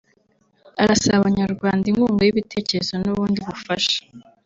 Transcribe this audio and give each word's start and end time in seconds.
arasaba 0.81 1.17
Abanyarwanda 1.21 1.85
inkunga 1.87 2.21
y’ibitekerezo 2.23 2.93
n’ubundi 2.97 3.37
bufasha 3.47 3.99